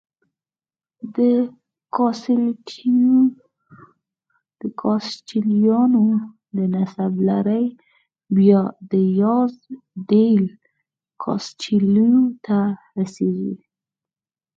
[4.61, 6.05] د کاسټیلویانو
[6.55, 7.65] د نسب لړۍ
[8.35, 8.61] بیا
[8.91, 9.53] دیاز
[10.09, 10.45] ډیل
[11.23, 12.11] کاسټیلو
[12.45, 12.59] ته
[12.97, 13.55] رسېږي.